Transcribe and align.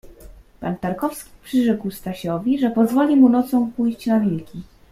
Pan 0.61 0.73
Tarkowski 0.77 1.29
przyrzekł 1.43 1.91
Stasiowi, 1.91 2.59
że 2.59 2.69
pozwoli 2.69 3.15
mu 3.15 3.29
nocą 3.29 3.71
pójść 3.77 4.05
na 4.05 4.19
wilki. 4.19 4.63